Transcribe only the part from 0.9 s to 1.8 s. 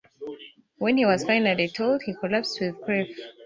he was finally